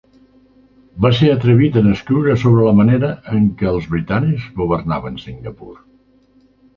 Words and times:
Va 1.05 1.09
ser 1.17 1.27
atrevit 1.33 1.75
en 1.81 1.91
escriure 1.91 2.37
sobre 2.43 2.65
la 2.67 2.73
manera 2.79 3.09
en 3.41 3.45
què 3.59 3.67
els 3.73 3.85
britànics 3.91 4.47
governaven 4.63 5.21
Singapur. 5.25 5.71